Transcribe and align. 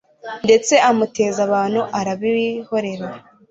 ndetse 0.45 0.73
amuteza 0.89 1.39
abantu 1.47 1.79
arabihorera 1.99 3.07